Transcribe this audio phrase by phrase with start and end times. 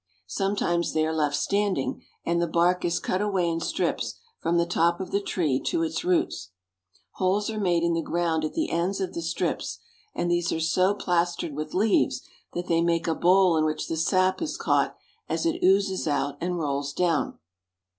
[0.25, 4.65] Sometimes they are left standing, and the bark is cut away in strips from the
[4.65, 6.49] top of the tree to its roots.
[7.17, 9.77] Holes are made in the ground at the ends of the strips,
[10.15, 13.95] and these are so plastered with leaves that they make a bowl in which the
[13.95, 14.95] sap is caught
[15.29, 17.37] as it oozes out and rolls down.